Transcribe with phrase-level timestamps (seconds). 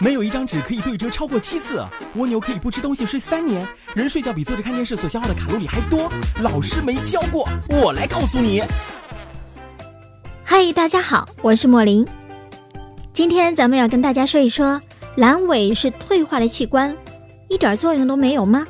[0.00, 1.84] 没有一张纸可以对折超过七次。
[2.16, 3.66] 蜗牛可以不吃东西睡三年。
[3.94, 6.10] 人睡觉比坐着看电视所消耗的卡路里还多。
[6.42, 8.60] 老师没教过，我来告诉你。
[10.42, 12.04] 嗨，大家好，我是莫林。
[13.12, 14.80] 今天咱们要跟大家说一说，
[15.16, 16.92] 阑尾是退化的器官，
[17.48, 18.66] 一点作用都没有吗？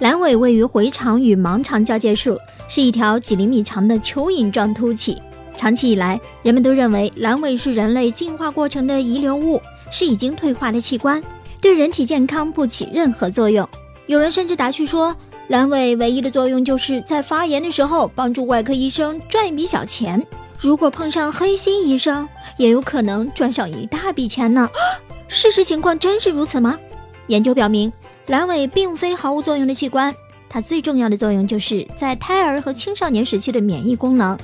[0.00, 5.20] 阑尾位于回肠与盲肠交界处，是一条几厘米长的蚯蚓状凸起。
[5.54, 9.60] 长期以来，人们都认为阑尾是人类进化过程的遗留物，
[9.90, 11.22] 是已经退化的器官，
[11.60, 13.68] 对人体健康不起任何作用。
[14.06, 15.16] 有人甚至打趣说，
[15.48, 20.24] 阑尾唯一的作用就是在发炎的时候帮助外科医生赚一笔小钱。
[20.58, 24.68] 如果碰上黑心医生，也有可能赚上一大笔钱呢。
[25.28, 26.78] 事实情况真是如此吗？
[27.26, 27.92] 研究表明，
[28.26, 30.14] 阑尾并非毫无作用的器官，
[30.48, 34.38] 它最重要的作用就是在胎儿和青少年时期的免疫功能。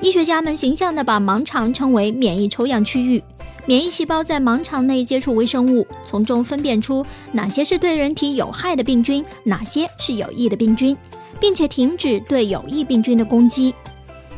[0.00, 3.22] 医学家们形象地把盲肠称为免疫抽样区域，
[3.66, 10.96] 免疫细胞在盲肠内接触微生物，从中分辨出哪些是对人体有害的病菌，哪些是有益的病菌，
[11.40, 13.74] 并且停止对有益病菌的攻击。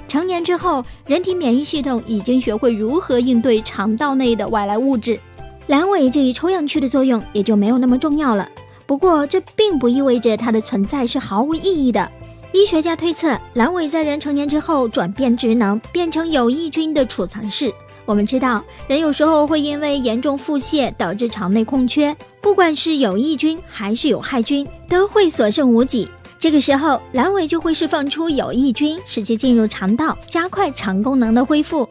[0.08, 5.20] 成年之后，人体免疫系统已经学会如何应对肠道内的外来物质，
[5.68, 8.48] 阑尾这一抽样区的作用也就没有那么重要了。
[8.86, 12.10] 不过，这并不意味着它的存在是毫无意义的。
[12.54, 17.70] 医学家推测，阑尾在人成年之后转变职能，变成有益菌的储藏室。
[18.08, 26.08] 我们知道，人有时候会因为严重腹泻导致肠内空缺，不管是有益菌还是有害菌，都会所剩无几。
[26.38, 31.86] 这个时候，阑尾就会释放出有益菌，使其进入肠道，加快肠功能的恢复。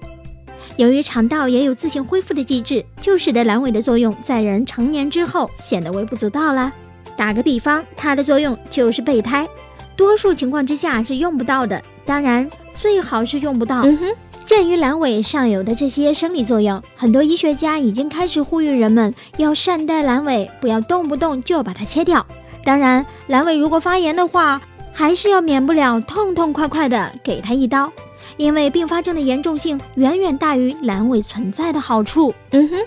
[0.75, 6.73] 由于肠道也有自行恢复的机制，就使得阑尾的作用在人成年之后显得微不足道了。
[7.15, 9.47] 打个比方，它的作用就是备胎。
[9.95, 13.81] 多数情况之下是用不到的，当然最好是用不到。
[13.81, 14.15] 嗯哼，
[14.47, 22.25] 鉴于阑尾上有的这些生理作用，很多医学家已经开始呼吁人们要善待阑尾，不要动不动就把它切掉。
[22.63, 24.61] 当然，阑尾如果发炎的话，
[24.93, 27.91] 还是要免不了痛痛快快的给它一刀，
[28.37, 32.33] 因为并发症的严重性远远大于阑尾存在的好处。
[32.51, 32.77] 嗯哼，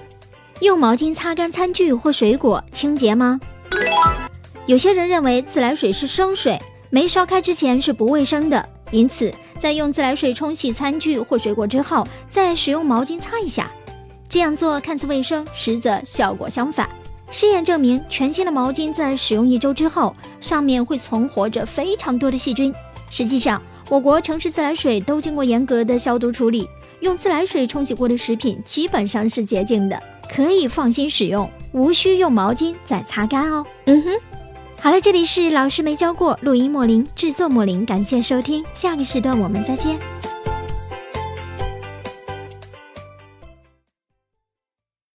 [0.61, 3.39] 用毛巾擦干餐具或水果清洁吗？
[4.65, 6.59] 有些人认为自来水是生水。
[6.93, 13.71] 没烧开之前是不卫生的，因此在用自来水冲洗餐具或水果之后，再使用毛巾擦一下。
[14.29, 16.89] 这样做看似卫生，实则效果相反。
[17.31, 22.75] 试验证明，全新的毛巾在使用一周之后，上面会存活着非常多的细菌。
[23.11, 26.69] 实际上，我国城市自来水都经过严格的消毒处理，
[27.01, 33.65] 用自来水冲洗过的食品基本上是洁净的，可以放心使用，无需用毛巾再擦干哦。
[33.87, 34.11] 嗯哼。
[34.83, 39.99] 好了，这里是老师没教过录音莫林制作莫林，感谢收听，下个时段我们再见。